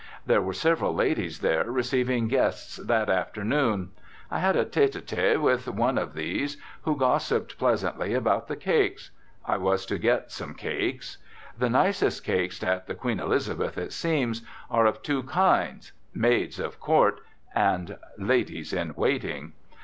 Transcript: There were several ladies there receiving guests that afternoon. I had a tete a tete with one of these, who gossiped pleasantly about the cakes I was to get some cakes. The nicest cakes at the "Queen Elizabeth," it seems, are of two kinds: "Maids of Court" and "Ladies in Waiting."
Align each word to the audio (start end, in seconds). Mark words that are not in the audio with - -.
There 0.25 0.41
were 0.41 0.53
several 0.53 0.95
ladies 0.95 1.41
there 1.41 1.65
receiving 1.69 2.27
guests 2.27 2.77
that 2.77 3.07
afternoon. 3.07 3.91
I 4.31 4.39
had 4.39 4.55
a 4.55 4.65
tete 4.65 4.95
a 4.95 4.99
tete 5.01 5.39
with 5.39 5.67
one 5.67 5.99
of 5.99 6.15
these, 6.15 6.57
who 6.85 6.97
gossiped 6.97 7.59
pleasantly 7.59 8.15
about 8.15 8.47
the 8.47 8.55
cakes 8.55 9.11
I 9.45 9.57
was 9.57 9.85
to 9.85 9.99
get 9.99 10.31
some 10.31 10.55
cakes. 10.55 11.19
The 11.55 11.69
nicest 11.69 12.23
cakes 12.23 12.63
at 12.63 12.87
the 12.87 12.95
"Queen 12.95 13.19
Elizabeth," 13.19 13.77
it 13.77 13.93
seems, 13.93 14.41
are 14.71 14.87
of 14.87 15.03
two 15.03 15.21
kinds: 15.21 15.91
"Maids 16.15 16.57
of 16.59 16.79
Court" 16.79 17.21
and 17.53 17.97
"Ladies 18.17 18.73
in 18.73 18.95
Waiting." 18.95 19.53